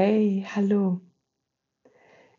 Hey, 0.00 0.46
hallo. 0.54 1.00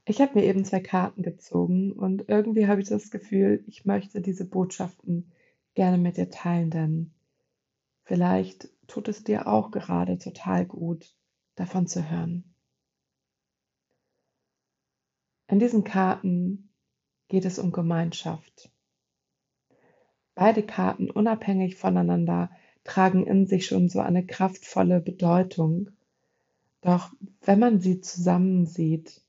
Ich 0.06 0.22
habe 0.22 0.40
mir 0.40 0.46
eben 0.46 0.64
zwei 0.64 0.80
Karten 0.80 1.24
gezogen 1.24 1.92
und 1.92 2.30
irgendwie 2.30 2.68
habe 2.68 2.80
ich 2.80 2.88
das 2.88 3.12
Gefühl, 3.12 3.66
ich 3.68 3.84
möchte 3.84 4.22
diese 4.22 4.46
Botschaften 4.46 5.30
gerne 5.74 5.98
mit 5.98 6.16
dir 6.16 6.30
teilen, 6.30 6.70
denn 6.70 7.12
vielleicht 8.06 8.70
tut 8.88 9.10
es 9.10 9.26
dir 9.26 9.46
auch 9.46 9.72
gerade 9.72 10.18
total 10.18 10.66
gut, 10.66 11.14
davon 11.56 11.86
zu 11.86 12.10
hören. 12.10 12.46
In 15.50 15.60
diesen 15.60 15.84
Karten 15.84 16.70
geht 17.28 17.44
es 17.44 17.60
um 17.60 17.74
Gemeinschaft. 17.74 18.72
Beide 20.34 20.64
Karten 20.64 21.12
unabhängig 21.12 21.76
voneinander 21.76 22.52
tragen 22.86 23.28
in 23.28 23.48
sich 23.48 23.66
schon 23.66 23.90
so 23.90 24.00
eine 24.00 24.26
kraftvolle 24.26 25.02
Bedeutung. 25.02 25.90
Doch 26.82 27.12
wenn 27.42 27.60
man 27.60 27.80
sie 27.80 28.00
zusammen 28.00 28.66
sieht, 28.66 29.22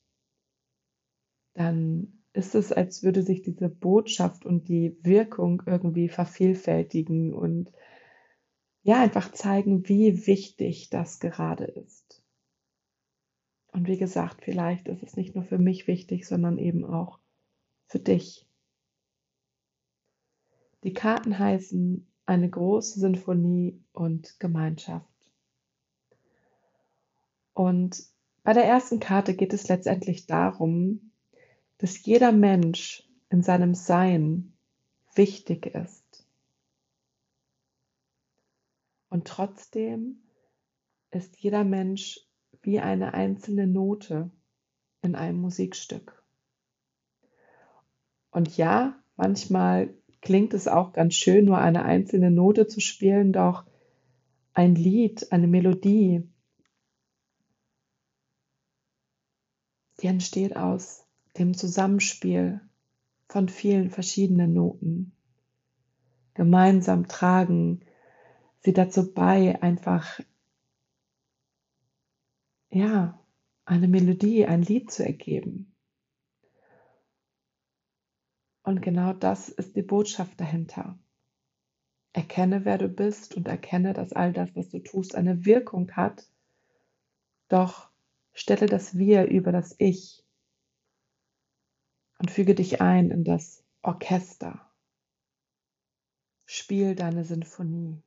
dann 1.54 2.22
ist 2.32 2.54
es, 2.54 2.72
als 2.72 3.02
würde 3.02 3.22
sich 3.22 3.42
diese 3.42 3.68
Botschaft 3.68 4.46
und 4.46 4.68
die 4.68 4.96
Wirkung 5.02 5.62
irgendwie 5.66 6.08
vervielfältigen 6.08 7.34
und 7.34 7.72
ja, 8.82 9.02
einfach 9.02 9.32
zeigen, 9.32 9.88
wie 9.88 10.27
wichtig 10.27 10.88
das 10.91 11.20
gerade 11.20 11.64
ist. 11.64 12.22
Und 13.72 13.86
wie 13.88 13.98
gesagt, 13.98 14.42
vielleicht 14.44 14.88
ist 14.88 15.02
es 15.02 15.16
nicht 15.16 15.34
nur 15.34 15.44
für 15.44 15.58
mich 15.58 15.86
wichtig, 15.86 16.27
sondern 16.27 16.58
eben 16.58 16.84
auch 16.84 17.19
für 17.86 17.98
dich. 17.98 18.46
Die 20.82 20.94
Karten 20.94 21.38
heißen 21.38 22.06
eine 22.27 22.48
große 22.48 23.00
Sinfonie 23.00 23.82
und 23.92 24.41
Gemeinschaft. 24.41 25.09
Und 27.55 28.03
bei 28.43 28.53
der 28.53 28.65
ersten 28.65 29.01
Karte 29.01 29.34
geht 29.34 29.53
es 29.53 29.69
letztendlich 29.69 30.27
darum, 30.27 31.12
dass 31.79 32.05
jeder 32.05 32.33
Mensch 32.33 33.09
in 33.29 33.43
seinem 33.43 33.75
Sein 33.75 34.53
wichtig 35.15 35.67
ist. 35.67 36.27
Und 39.09 39.27
trotzdem 39.27 40.23
ist 41.11 41.39
jeder 41.39 41.65
Mensch 41.65 42.21
wie 42.62 42.81
eine 42.81 43.15
einzelne 43.15 43.67
Note 43.67 44.31
in 45.03 45.15
einem 45.15 45.41
Musikstück. 45.41 46.23
Und 48.31 48.56
ja, 48.56 48.98
manchmal 49.17 49.93
klingt 50.21 50.55
es 50.55 50.69
auch 50.69 50.93
ganz 50.93 51.15
schön, 51.15 51.45
nur 51.45 51.59
eine 51.59 51.84
einzelne 51.84 52.31
Note 52.31 52.67
zu 52.67 52.81
spielen, 52.81 53.33
doch 53.33 53.65
ein 54.53 54.75
Lied, 54.75 55.33
eine 55.33 55.48
Melodie, 55.48 56.30
die 60.01 60.06
entsteht 60.06 60.56
aus 60.56 61.06
dem 61.39 61.56
Zusammenspiel 61.56 62.61
von 63.29 63.48
vielen 63.48 63.91
verschiedenen 63.91 64.53
Noten. 64.53 65.12
Gemeinsam 66.34 67.06
tragen 67.06 67.81
sie 68.61 68.73
dazu 68.73 69.12
bei, 69.12 69.62
einfach, 69.62 70.21
ja, 72.71 73.19
eine 73.65 73.89
Melodie, 73.89 74.47
ein 74.47 74.62
Lied 74.62 74.91
zu 74.91 75.05
ergeben. 75.05 75.75
Und 78.62 78.83
genau 78.83 79.12
das 79.12 79.48
ist 79.48 79.77
die 79.77 79.83
Botschaft 79.83 80.41
dahinter. 80.41 80.98
Erkenne, 82.12 82.65
wer 82.65 82.78
du 82.78 82.89
bist 82.89 83.37
und 83.37 83.47
erkenne, 83.47 83.93
dass 83.93 84.12
all 84.12 84.33
das, 84.33 84.55
was 84.55 84.69
du 84.69 84.81
tust, 84.81 85.15
eine 85.15 85.45
Wirkung 85.45 85.93
hat. 85.93 86.28
Doch 87.48 87.89
stelle 88.33 88.66
das 88.66 88.97
Wir 88.97 89.27
über 89.27 89.53
das 89.53 89.75
Ich 89.78 90.25
und 92.19 92.31
füge 92.31 92.54
dich 92.54 92.81
ein 92.81 93.10
in 93.10 93.25
das 93.25 93.65
Orchester. 93.82 94.71
Spiel 96.47 96.94
deine 96.94 97.25
Sinfonie. 97.25 98.03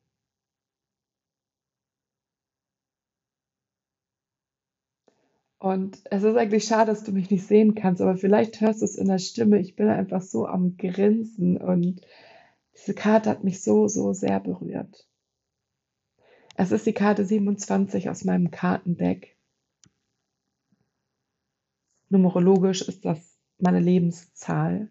Und 5.63 6.01
es 6.11 6.23
ist 6.23 6.35
eigentlich 6.35 6.65
schade, 6.65 6.91
dass 6.91 7.05
du 7.05 7.13
mich 7.13 7.31
nicht 7.31 7.47
sehen 7.47 7.73
kannst, 7.73 8.01
aber 8.01 8.17
vielleicht 8.17 8.59
hörst 8.59 8.81
du 8.81 8.85
es 8.85 8.97
in 8.97 9.07
der 9.07 9.17
Stimme. 9.17 9.59
Ich 9.59 9.77
bin 9.77 9.87
einfach 9.87 10.21
so 10.21 10.45
am 10.45 10.75
Grinsen 10.75 11.55
und 11.55 12.01
diese 12.75 12.93
Karte 12.93 13.29
hat 13.29 13.45
mich 13.45 13.63
so, 13.63 13.87
so 13.87 14.11
sehr 14.11 14.41
berührt. 14.41 15.07
Es 16.57 16.73
ist 16.73 16.85
die 16.85 16.93
Karte 16.93 17.23
27 17.23 18.09
aus 18.09 18.25
meinem 18.25 18.51
Kartendeck. 18.51 19.37
Numerologisch 22.13 22.83
ist 22.83 23.05
das 23.05 23.39
meine 23.57 23.79
Lebenszahl. 23.79 24.87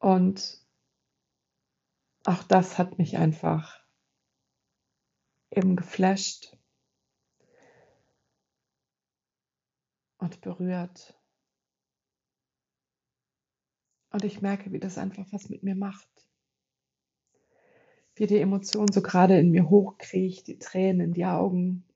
Und 0.00 0.66
auch 2.24 2.42
das 2.42 2.76
hat 2.76 2.98
mich 2.98 3.16
einfach 3.16 3.86
eben 5.52 5.76
geflasht 5.76 6.58
und 10.18 10.40
berührt. 10.40 11.16
Und 14.10 14.24
ich 14.24 14.42
merke, 14.42 14.72
wie 14.72 14.80
das 14.80 14.98
einfach 14.98 15.26
was 15.30 15.48
mit 15.50 15.62
mir 15.62 15.76
macht. 15.76 16.08
Wie 18.16 18.26
die 18.26 18.40
Emotion 18.40 18.90
so 18.90 19.02
gerade 19.02 19.38
in 19.38 19.52
mir 19.52 19.70
hochkriecht, 19.70 20.48
die 20.48 20.58
Tränen 20.58 21.00
in 21.00 21.12
die 21.12 21.26
Augen. 21.26 21.86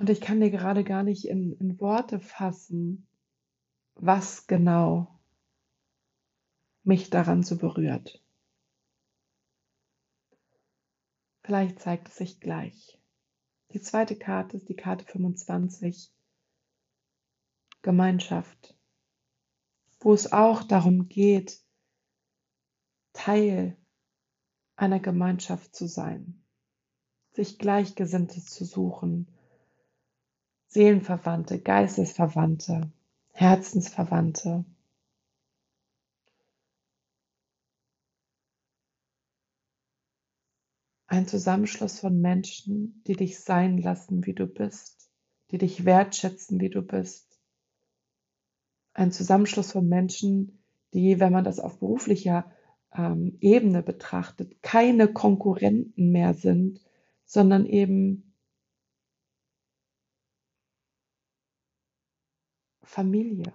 Und 0.00 0.08
ich 0.08 0.22
kann 0.22 0.40
dir 0.40 0.50
gerade 0.50 0.82
gar 0.82 1.02
nicht 1.02 1.26
in, 1.26 1.52
in 1.60 1.78
Worte 1.78 2.20
fassen, 2.20 3.06
was 3.96 4.46
genau 4.46 5.20
mich 6.84 7.10
daran 7.10 7.42
so 7.42 7.58
berührt. 7.58 8.24
Vielleicht 11.42 11.80
zeigt 11.80 12.08
es 12.08 12.16
sich 12.16 12.40
gleich. 12.40 12.98
Die 13.74 13.82
zweite 13.82 14.16
Karte 14.16 14.56
ist 14.56 14.70
die 14.70 14.74
Karte 14.74 15.04
25, 15.04 16.10
Gemeinschaft, 17.82 18.74
wo 20.00 20.14
es 20.14 20.32
auch 20.32 20.62
darum 20.62 21.10
geht, 21.10 21.60
Teil 23.12 23.76
einer 24.76 24.98
Gemeinschaft 24.98 25.76
zu 25.76 25.86
sein, 25.86 26.42
sich 27.32 27.58
Gleichgesinnte 27.58 28.42
zu 28.42 28.64
suchen 28.64 29.26
Seelenverwandte, 30.72 31.58
Geistesverwandte, 31.58 32.92
Herzensverwandte. 33.32 34.64
Ein 41.08 41.26
Zusammenschluss 41.26 41.98
von 41.98 42.20
Menschen, 42.20 43.02
die 43.08 43.14
dich 43.16 43.40
sein 43.40 43.78
lassen, 43.78 44.24
wie 44.26 44.32
du 44.32 44.46
bist, 44.46 45.10
die 45.50 45.58
dich 45.58 45.84
wertschätzen, 45.84 46.60
wie 46.60 46.70
du 46.70 46.82
bist. 46.82 47.40
Ein 48.92 49.10
Zusammenschluss 49.10 49.72
von 49.72 49.88
Menschen, 49.88 50.62
die, 50.94 51.18
wenn 51.18 51.32
man 51.32 51.42
das 51.42 51.58
auf 51.58 51.80
beruflicher 51.80 52.48
ähm, 52.96 53.38
Ebene 53.40 53.82
betrachtet, 53.82 54.62
keine 54.62 55.12
Konkurrenten 55.12 56.12
mehr 56.12 56.34
sind, 56.34 56.80
sondern 57.24 57.66
eben 57.66 58.29
Familie. 62.90 63.52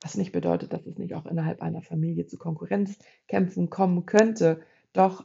Was 0.00 0.16
nicht 0.16 0.32
bedeutet, 0.32 0.72
dass 0.72 0.84
es 0.84 0.98
nicht 0.98 1.14
auch 1.14 1.26
innerhalb 1.26 1.62
einer 1.62 1.80
Familie 1.80 2.26
zu 2.26 2.38
Konkurrenzkämpfen 2.38 3.70
kommen 3.70 4.04
könnte. 4.04 4.62
Doch 4.92 5.24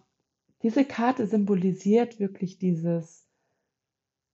diese 0.61 0.85
Karte 0.85 1.25
symbolisiert 1.25 2.19
wirklich 2.19 2.59
dieses, 2.59 3.27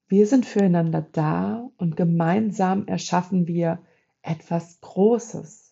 wir 0.09 0.27
sind 0.27 0.45
füreinander 0.45 1.01
da 1.01 1.69
und 1.77 1.95
gemeinsam 1.95 2.87
erschaffen 2.87 3.47
wir 3.47 3.81
etwas 4.21 4.81
Großes. 4.81 5.66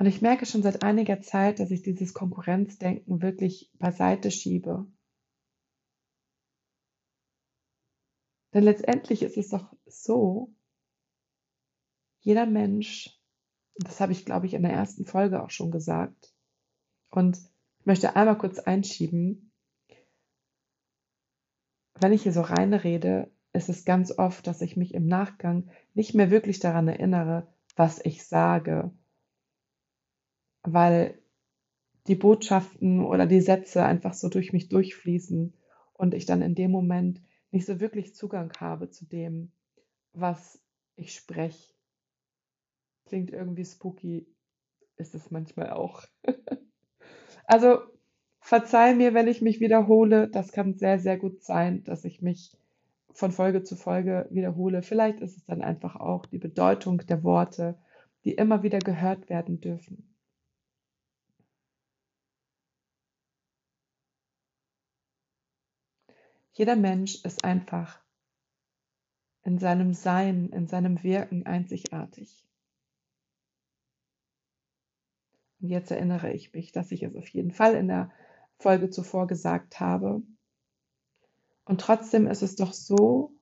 Und 0.00 0.06
ich 0.06 0.22
merke 0.22 0.46
schon 0.46 0.62
seit 0.62 0.82
einiger 0.82 1.20
Zeit, 1.20 1.60
dass 1.60 1.70
ich 1.70 1.82
dieses 1.82 2.14
Konkurrenzdenken 2.14 3.20
wirklich 3.20 3.70
beiseite 3.74 4.30
schiebe. 4.30 4.86
Denn 8.54 8.64
letztendlich 8.64 9.20
ist 9.20 9.36
es 9.36 9.50
doch 9.50 9.76
so, 9.84 10.54
jeder 12.20 12.46
Mensch, 12.46 13.20
das 13.74 14.00
habe 14.00 14.12
ich, 14.12 14.24
glaube 14.24 14.46
ich, 14.46 14.54
in 14.54 14.62
der 14.62 14.72
ersten 14.72 15.04
Folge 15.04 15.42
auch 15.42 15.50
schon 15.50 15.70
gesagt, 15.70 16.34
und 17.10 17.36
ich 17.80 17.84
möchte 17.84 18.16
einmal 18.16 18.38
kurz 18.38 18.58
einschieben, 18.58 19.52
wenn 22.00 22.14
ich 22.14 22.22
hier 22.22 22.32
so 22.32 22.40
reinrede, 22.40 23.30
ist 23.52 23.68
es 23.68 23.84
ganz 23.84 24.18
oft, 24.18 24.46
dass 24.46 24.62
ich 24.62 24.78
mich 24.78 24.94
im 24.94 25.04
Nachgang 25.04 25.70
nicht 25.92 26.14
mehr 26.14 26.30
wirklich 26.30 26.58
daran 26.58 26.88
erinnere, 26.88 27.52
was 27.76 28.02
ich 28.02 28.24
sage, 28.24 28.94
weil 30.62 31.18
die 32.06 32.14
Botschaften 32.14 33.04
oder 33.04 33.26
die 33.26 33.40
Sätze 33.40 33.84
einfach 33.84 34.14
so 34.14 34.28
durch 34.28 34.52
mich 34.52 34.68
durchfließen 34.68 35.54
und 35.94 36.14
ich 36.14 36.26
dann 36.26 36.42
in 36.42 36.54
dem 36.54 36.70
Moment 36.70 37.20
nicht 37.50 37.66
so 37.66 37.80
wirklich 37.80 38.14
Zugang 38.14 38.52
habe 38.58 38.90
zu 38.90 39.04
dem, 39.04 39.52
was 40.12 40.60
ich 40.96 41.14
spreche. 41.14 41.74
Klingt 43.06 43.30
irgendwie 43.30 43.64
spooky, 43.64 44.26
ist 44.96 45.14
es 45.14 45.30
manchmal 45.30 45.70
auch. 45.70 46.04
also 47.44 47.78
verzeih 48.40 48.94
mir, 48.94 49.14
wenn 49.14 49.28
ich 49.28 49.42
mich 49.42 49.60
wiederhole. 49.60 50.28
Das 50.28 50.52
kann 50.52 50.74
sehr, 50.78 50.98
sehr 50.98 51.18
gut 51.18 51.42
sein, 51.42 51.84
dass 51.84 52.04
ich 52.04 52.22
mich 52.22 52.56
von 53.12 53.32
Folge 53.32 53.62
zu 53.62 53.76
Folge 53.76 54.26
wiederhole. 54.30 54.82
Vielleicht 54.82 55.20
ist 55.20 55.36
es 55.36 55.44
dann 55.44 55.62
einfach 55.62 55.96
auch 55.96 56.26
die 56.26 56.38
Bedeutung 56.38 56.98
der 57.06 57.22
Worte, 57.24 57.76
die 58.24 58.32
immer 58.32 58.62
wieder 58.62 58.78
gehört 58.78 59.28
werden 59.28 59.60
dürfen. 59.60 60.09
Jeder 66.60 66.76
Mensch 66.76 67.24
ist 67.24 67.42
einfach 67.42 67.98
in 69.44 69.56
seinem 69.56 69.94
Sein, 69.94 70.50
in 70.50 70.66
seinem 70.66 71.02
Wirken 71.02 71.46
einzigartig. 71.46 72.46
Und 75.62 75.70
jetzt 75.70 75.90
erinnere 75.90 76.34
ich 76.34 76.52
mich, 76.52 76.70
dass 76.70 76.92
ich 76.92 77.02
es 77.02 77.16
auf 77.16 77.28
jeden 77.28 77.50
Fall 77.50 77.74
in 77.76 77.88
der 77.88 78.12
Folge 78.58 78.90
zuvor 78.90 79.26
gesagt 79.26 79.80
habe. 79.80 80.20
Und 81.64 81.80
trotzdem 81.80 82.26
ist 82.26 82.42
es 82.42 82.56
doch 82.56 82.74
so, 82.74 83.32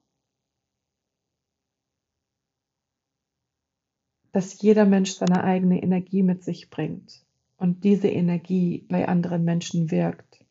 dass 4.30 4.62
jeder 4.62 4.84
Mensch 4.84 5.10
seine 5.10 5.42
eigene 5.42 5.82
Energie 5.82 6.22
mit 6.22 6.44
sich 6.44 6.70
bringt 6.70 7.26
und 7.56 7.82
diese 7.82 8.10
Energie 8.10 8.86
bei 8.88 9.08
anderen 9.08 9.42
Menschen 9.42 9.90
wirkt. 9.90 10.46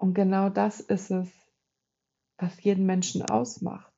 Und 0.00 0.14
genau 0.14 0.48
das 0.48 0.80
ist 0.80 1.10
es, 1.10 1.28
was 2.38 2.62
jeden 2.62 2.86
Menschen 2.86 3.22
ausmacht. 3.28 3.92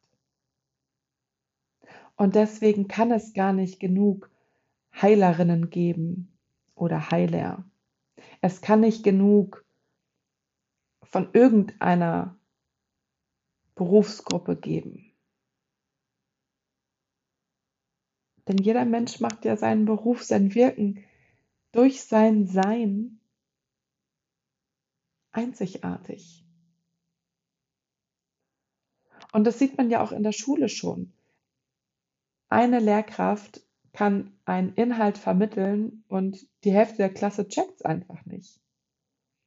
Und 2.17 2.35
deswegen 2.35 2.89
kann 2.89 3.13
es 3.13 3.35
gar 3.35 3.53
nicht 3.53 3.79
genug 3.79 4.29
Heilerinnen 5.01 5.71
geben 5.71 6.37
oder 6.75 7.13
Heiler. 7.13 7.65
Es 8.41 8.61
kann 8.61 8.81
nicht 8.81 9.05
genug 9.05 9.65
von 11.05 11.29
irgendeiner 11.35 12.37
Berufsgruppe 13.77 14.57
geben. 14.57 15.13
Denn 18.49 18.59
jeder 18.59 18.85
Mensch 18.85 19.21
macht 19.21 19.45
ja 19.45 19.57
seinen 19.57 19.85
Beruf, 19.85 20.25
sein 20.25 20.53
Wirken 20.57 21.05
durch 21.71 22.03
sein 22.03 22.49
Sein 22.49 23.21
einzigartig. 25.33 26.45
Und 29.33 29.45
das 29.45 29.59
sieht 29.59 29.77
man 29.77 29.91
ja 29.91 30.03
auch 30.03 30.13
in 30.13 30.23
der 30.23 30.33
Schule 30.33 30.69
schon. 30.69 31.13
Eine 32.49 32.81
Lehrkraft 32.81 33.63
kann 33.93 34.33
einen 34.45 34.75
Inhalt 34.75 35.19
vermitteln 35.19 36.05
und 36.09 36.47
die 36.65 36.73
Hälfte 36.73 36.99
der 36.99 37.13
Klasse 37.13 37.49
checkt 37.49 37.77
es 37.77 37.83
einfach 37.83 38.25
nicht. 38.27 38.61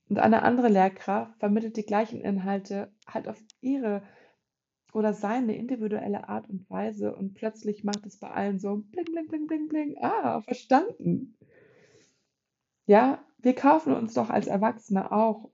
Und 0.09 0.19
eine 0.19 0.43
andere 0.43 0.69
Lehrkraft 0.69 1.37
vermittelt 1.39 1.77
die 1.77 1.85
gleichen 1.85 2.21
Inhalte 2.21 2.91
halt 3.07 3.27
auf 3.27 3.41
ihre 3.61 4.03
oder 4.93 5.13
seine 5.13 5.55
individuelle 5.55 6.29
Art 6.29 6.49
und 6.49 6.69
Weise 6.69 7.15
und 7.15 7.33
plötzlich 7.33 7.83
macht 7.83 8.05
es 8.05 8.17
bei 8.17 8.29
allen 8.29 8.59
so 8.59 8.77
bling, 8.77 9.05
bling, 9.05 9.27
bling, 9.27 9.47
bling, 9.47 9.67
bling. 9.67 9.97
Ah, 9.99 10.41
verstanden. 10.41 11.35
Ja, 12.85 13.23
wir 13.39 13.55
kaufen 13.55 13.93
uns 13.93 14.13
doch 14.13 14.29
als 14.29 14.47
Erwachsene 14.47 15.11
auch 15.11 15.49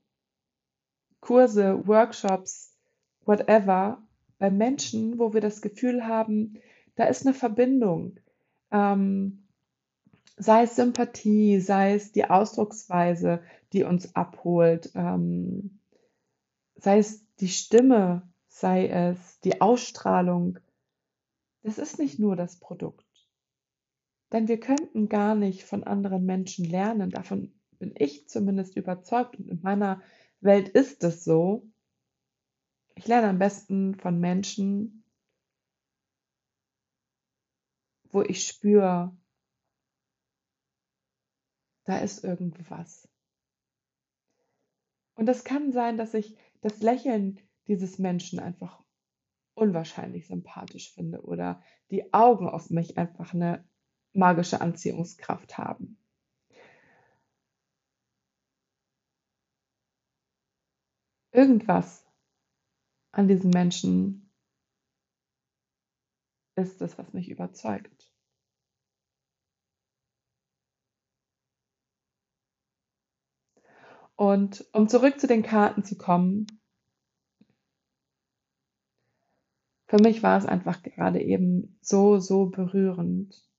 Kurse, 1.32 1.88
Workshops, 1.88 2.76
whatever, 3.24 4.04
bei 4.38 4.52
Menschen, 4.52 5.18
wo 5.18 5.34
wir 5.34 5.40
das 5.40 5.62
Gefühl 5.62 6.06
haben, 6.06 6.56
da 6.96 7.06
ist 7.06 7.26
eine 7.26 7.34
Verbindung. 7.34 8.20
Ähm, 8.70 9.48
sei 10.36 10.64
es 10.64 10.76
Sympathie, 10.76 11.62
sei 11.62 11.94
es 11.94 12.12
die 12.12 12.26
Ausdrucksweise, 12.26 13.42
die 13.72 13.86
uns 13.86 14.14
abholt, 14.14 14.92
ähm, 14.94 15.80
sei 16.76 16.98
es 16.98 17.26
die 17.38 17.48
Stimme, 17.48 18.30
sei 18.50 18.90
es 18.90 19.40
die 19.40 19.62
Ausstrahlung. 19.62 20.60
Das 21.64 21.78
ist 21.78 21.98
nicht 21.98 22.20
nur 22.20 22.36
das 22.36 22.58
Produkt. 22.58 23.06
Denn 24.34 24.50
wir 24.50 24.60
könnten 24.60 25.08
gar 25.08 25.36
nicht 25.36 25.64
von 25.64 25.86
anderen 25.86 26.26
Menschen 26.26 26.66
lernen. 26.66 27.10
Davon 27.10 27.54
bin 27.80 27.94
ich 27.98 28.28
zumindest 28.28 28.76
überzeugt. 28.76 29.38
Und 29.38 29.48
in 29.48 29.62
meiner 29.62 30.02
Welt 30.42 30.70
ist 30.70 31.04
es 31.04 31.24
so. 31.24 31.68
Ich 32.96 33.08
lerne 33.08 33.30
am 33.30 33.40
besten 33.40 33.96
von 33.96 34.20
Menschen, 34.20 35.04
wo 38.10 38.22
ich 38.22 38.46
spüre, 38.48 39.16
da 41.86 42.00
ist 42.00 42.24
irgendwas. 42.24 43.08
Und 45.16 45.30
es 45.30 45.44
kann 45.44 45.72
sein, 45.72 45.98
dass 45.98 46.14
ich 46.14 46.38
das 46.62 46.82
Lächeln 46.82 47.40
dieses 47.68 48.00
Menschen 48.00 48.40
einfach 48.40 48.84
unwahrscheinlich 49.54 50.28
sympathisch 50.28 50.94
finde 50.94 51.22
oder 51.22 51.62
die 51.92 52.14
Augen 52.14 52.50
auf 52.50 52.70
mich 52.70 52.98
einfach 52.98 53.34
eine 53.34 53.68
magische 54.14 54.62
Anziehungskraft 54.62 55.58
haben. 55.58 56.01
Irgendwas 61.34 62.06
an 63.14 63.28
diesem 63.28 63.52
Menschen 63.52 64.30
ist 66.56 66.82
es, 66.82 66.98
was 66.98 67.14
mich 67.14 67.30
überzeugt. 67.30 68.12
Und 74.16 74.68
um 74.74 74.88
zurück 74.88 75.20
zu 75.20 75.28
den 75.28 75.42
Karten 75.42 75.84
zu 75.84 75.98
kommen, 75.98 76.46
für 79.88 79.98
mich 79.98 80.22
war 80.22 80.38
es 80.38 80.46
einfach 80.46 80.84
gerade 80.84 81.22
eben 81.22 81.78
so, 81.82 82.20
so 82.20 82.48
berührend, 82.48 83.50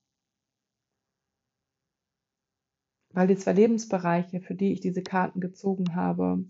weil 3.09 3.27
die 3.27 3.35
zwei 3.35 3.53
Lebensbereiche, 3.53 4.41
für 4.41 4.55
die 4.55 4.71
ich 4.71 4.79
diese 4.79 5.03
Karten 5.03 5.41
gezogen 5.41 5.95
habe, 5.95 6.45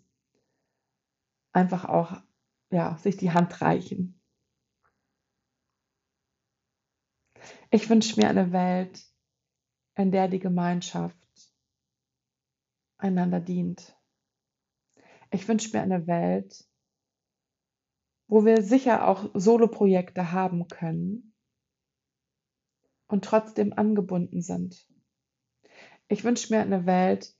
einfach 1.53 1.85
auch 1.85 2.21
ja, 2.71 2.97
sich 2.97 3.17
die 3.17 3.31
Hand 3.31 3.61
reichen. 3.61 4.19
Ich 7.69 7.89
wünsche 7.89 8.19
mir 8.19 8.29
eine 8.29 8.51
Welt, 8.51 9.03
in 9.95 10.11
der 10.11 10.27
die 10.27 10.39
Gemeinschaft 10.39 11.17
einander 12.97 13.39
dient. 13.39 13.95
Ich 15.31 15.47
wünsche 15.47 15.75
mir 15.75 15.83
eine 15.83 16.07
Welt, 16.07 16.67
wo 18.27 18.45
wir 18.45 18.63
sicher 18.63 19.07
auch 19.07 19.29
Soloprojekte 19.33 20.31
haben 20.31 20.67
können 20.67 21.35
und 23.07 23.25
trotzdem 23.25 23.73
angebunden 23.73 24.41
sind. 24.41 24.87
Ich 26.07 26.23
wünsche 26.23 26.53
mir 26.53 26.61
eine 26.61 26.85
Welt, 26.85 27.35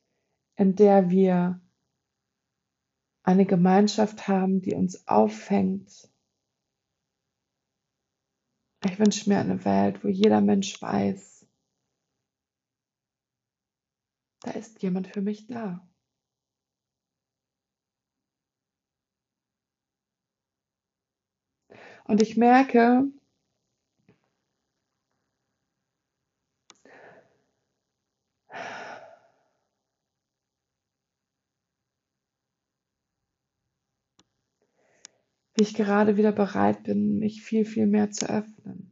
in 0.56 0.76
der 0.76 1.10
wir 1.10 1.63
eine 3.24 3.46
Gemeinschaft 3.46 4.28
haben, 4.28 4.62
die 4.62 4.74
uns 4.76 5.08
auffängt. 5.08 6.10
Ich 8.86 9.00
wünsche 9.00 9.30
mir 9.30 9.40
eine 9.40 9.64
Welt, 9.64 10.04
wo 10.04 10.10
jeder 10.10 10.42
Mensch 10.42 10.82
weiß, 10.82 11.48
da 14.42 14.52
ist 14.52 14.82
jemand 14.82 15.08
für 15.08 15.22
mich 15.22 15.48
da. 15.48 15.88
Und 22.06 22.22
ich 22.22 22.36
merke, 22.36 23.06
wie 35.56 35.64
ich 35.64 35.74
gerade 35.74 36.18
wieder 36.18 36.32
bereit 36.32 36.84
bin, 36.84 37.20
mich 37.20 37.44
viel, 37.44 37.66
viel 37.66 37.86
mehr 37.86 38.12
zu 38.12 38.30
öffnen. 38.30 38.92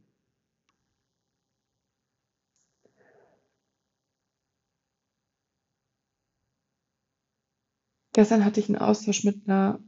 Gestern 8.14 8.44
hatte 8.44 8.60
ich 8.60 8.68
einen 8.68 8.78
Austausch 8.78 9.24
mit 9.24 9.48
einer 9.48 9.80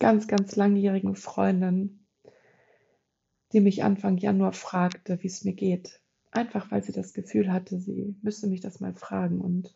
ganz, 0.00 0.26
ganz 0.26 0.56
langjährigen 0.56 1.14
Freundin, 1.14 2.04
die 3.52 3.60
mich 3.60 3.84
Anfang 3.84 4.18
Januar 4.18 4.52
fragte, 4.52 5.22
wie 5.22 5.28
es 5.28 5.44
mir 5.44 5.54
geht. 5.54 6.00
Einfach 6.32 6.72
weil 6.72 6.82
sie 6.82 6.92
das 6.92 7.14
Gefühl 7.14 7.52
hatte, 7.52 7.78
sie 7.78 8.16
müsste 8.22 8.48
mich 8.48 8.60
das 8.60 8.80
mal 8.80 8.92
fragen. 8.92 9.40
Und 9.40 9.72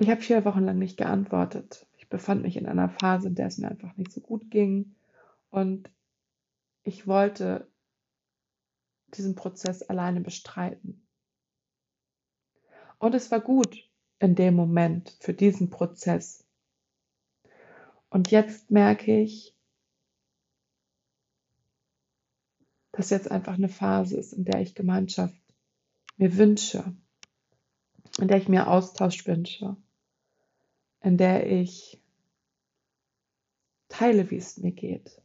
ich 0.00 0.08
habe 0.08 0.22
vier 0.22 0.46
Wochen 0.46 0.64
lang 0.64 0.78
nicht 0.78 0.96
geantwortet. 0.96 1.86
Ich 1.98 2.08
befand 2.08 2.42
mich 2.42 2.56
in 2.56 2.66
einer 2.66 2.88
Phase, 2.88 3.28
in 3.28 3.34
der 3.34 3.48
es 3.48 3.58
mir 3.58 3.68
einfach 3.68 3.94
nicht 3.98 4.10
so 4.10 4.22
gut 4.22 4.50
ging. 4.50 4.94
Und 5.54 5.88
ich 6.82 7.06
wollte 7.06 7.70
diesen 9.16 9.36
Prozess 9.36 9.82
alleine 9.82 10.20
bestreiten. 10.20 11.06
Und 12.98 13.14
es 13.14 13.30
war 13.30 13.38
gut 13.38 13.88
in 14.18 14.34
dem 14.34 14.56
Moment 14.56 15.16
für 15.20 15.32
diesen 15.32 15.70
Prozess. 15.70 16.44
Und 18.10 18.32
jetzt 18.32 18.72
merke 18.72 19.20
ich, 19.20 19.54
dass 22.90 23.10
jetzt 23.10 23.30
einfach 23.30 23.54
eine 23.54 23.68
Phase 23.68 24.16
ist, 24.16 24.32
in 24.32 24.44
der 24.44 24.60
ich 24.60 24.74
Gemeinschaft 24.74 25.40
mir 26.16 26.36
wünsche, 26.36 26.96
in 28.18 28.26
der 28.26 28.38
ich 28.38 28.48
mir 28.48 28.66
Austausch 28.66 29.24
wünsche, 29.28 29.76
in 31.00 31.16
der 31.16 31.48
ich 31.48 32.02
teile, 33.88 34.32
wie 34.32 34.38
es 34.38 34.56
mir 34.56 34.72
geht. 34.72 35.20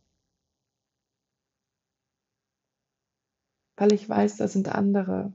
Weil 3.79 3.93
ich 3.93 4.09
weiß, 4.09 4.35
da 4.35 4.49
sind 4.49 4.67
andere, 4.67 5.31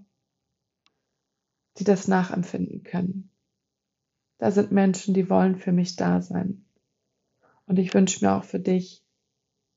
die 1.78 1.84
das 1.84 2.08
nachempfinden 2.08 2.82
können. 2.82 3.30
Da 4.36 4.50
sind 4.50 4.70
Menschen, 4.70 5.14
die 5.14 5.30
wollen 5.30 5.56
für 5.56 5.72
mich 5.72 5.96
da 5.96 6.20
sein. 6.20 6.66
Und 7.64 7.78
ich 7.78 7.94
wünsche 7.94 8.22
mir 8.22 8.34
auch 8.34 8.44
für 8.44 8.60
dich, 8.60 9.02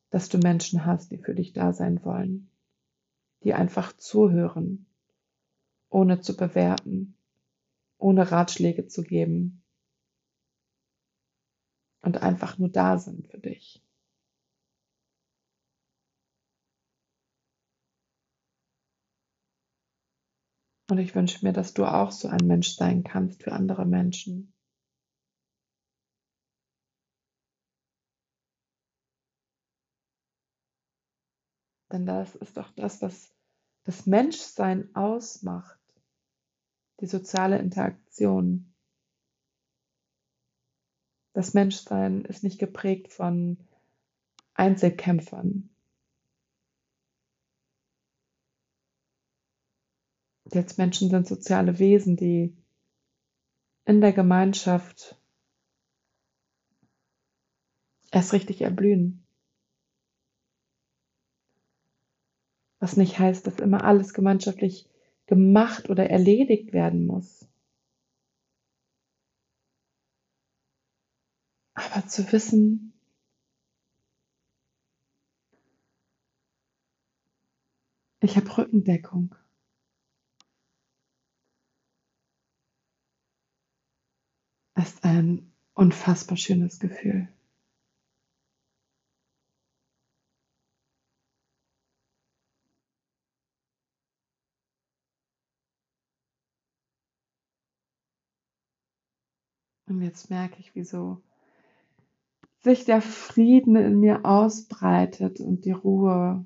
dass 0.10 0.28
du 0.28 0.38
Menschen 0.38 0.86
hast, 0.86 1.12
die 1.12 1.18
für 1.18 1.34
dich 1.34 1.54
da 1.54 1.72
sein 1.72 2.04
wollen, 2.04 2.50
die 3.46 3.54
einfach 3.54 3.96
zuhören, 3.96 4.86
ohne 5.88 6.20
zu 6.20 6.36
bewerten, 6.36 7.16
ohne 7.98 8.30
Ratschläge 8.30 8.86
zu 8.88 9.04
geben 9.04 9.64
und 12.02 12.22
einfach 12.22 12.58
nur 12.58 12.70
da 12.70 12.98
sind 12.98 13.30
für 13.30 13.40
dich. 13.40 13.82
Und 20.90 21.00
ich 21.00 21.16
wünsche 21.16 21.46
mir, 21.46 21.52
dass 21.52 21.74
du 21.74 21.86
auch 21.86 22.12
so 22.12 22.30
ein 22.30 22.48
Mensch 22.48 22.70
sein 22.70 23.04
kannst 23.04 23.44
für 23.44 23.52
andere 23.52 23.86
Menschen. 23.86 24.54
Denn 31.92 32.06
das 32.06 32.36
ist 32.36 32.58
doch 32.58 32.72
das, 32.76 33.02
was 33.02 33.34
das 33.84 34.06
Menschsein 34.06 34.94
ausmacht. 34.96 35.80
Die 37.00 37.08
soziale 37.08 37.58
Interaktion. 37.60 38.74
Das 41.34 41.54
Menschsein 41.54 42.26
ist 42.26 42.44
nicht 42.44 42.60
geprägt 42.60 43.14
von 43.14 43.58
Einzelkämpfern. 44.56 45.70
Jetzt 50.54 50.78
Menschen 50.78 51.10
sind 51.10 51.28
soziale 51.28 51.80
Wesen, 51.80 52.16
die 52.16 52.56
in 53.86 54.02
der 54.02 54.14
Gemeinschaft 54.14 55.18
erst 58.12 58.34
richtig 58.34 58.62
erblühen. 58.62 59.26
Was 62.80 62.96
nicht 62.96 63.18
heißt, 63.18 63.48
dass 63.48 63.60
immer 63.60 63.84
alles 63.84 64.14
gemeinschaftlich 64.14 64.88
gemacht 65.26 65.90
oder 65.90 66.10
erledigt 66.10 66.74
werden 66.74 67.06
muss. 67.06 67.48
Aber 71.74 72.08
zu 72.08 72.32
wissen, 72.32 72.94
ich 78.22 78.36
habe 78.36 78.58
Rückendeckung. 78.58 79.36
Ist 84.78 85.04
ein 85.04 85.52
unfassbar 85.74 86.38
schönes 86.38 86.80
Gefühl. 86.80 87.28
Und 99.88 100.02
jetzt 100.02 100.30
merke 100.30 100.60
ich, 100.60 100.76
wieso 100.76 101.22
sich 102.60 102.84
der 102.86 103.02
Frieden 103.02 103.76
in 103.78 104.00
mir 104.00 104.26
ausbreitet 104.26 105.40
und 105.40 105.64
die 105.64 105.72
Ruhe, 105.72 106.46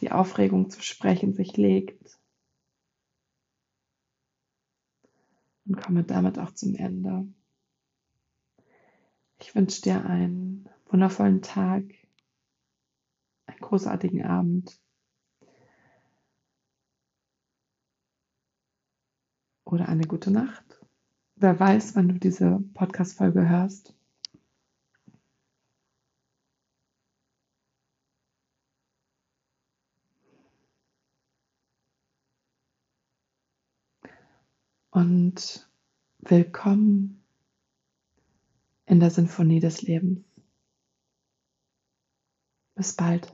die 0.00 0.10
Aufregung 0.10 0.70
zu 0.70 0.82
sprechen 0.82 1.34
sich 1.34 1.56
legt. 1.56 2.18
Und 5.68 5.76
komme 5.76 6.02
damit 6.02 6.38
auch 6.38 6.52
zum 6.52 6.74
Ende. 6.74 7.28
Ich 9.40 9.54
wünsche 9.54 9.82
dir 9.82 10.04
einen 10.04 10.68
wundervollen 10.86 11.42
Tag, 11.42 11.84
einen 13.46 13.60
großartigen 13.60 14.24
Abend 14.24 14.80
oder 19.64 19.88
eine 19.88 20.06
gute 20.06 20.30
Nacht. 20.30 20.64
Wer 21.36 21.60
weiß, 21.60 21.94
wann 21.94 22.08
du 22.08 22.18
diese 22.18 22.58
Podcast-Folge 22.74 23.48
hörst. 23.48 23.97
Und 34.90 35.68
willkommen 36.20 37.22
in 38.86 39.00
der 39.00 39.10
Sinfonie 39.10 39.60
des 39.60 39.82
Lebens. 39.82 40.24
Bis 42.74 42.94
bald. 42.96 43.30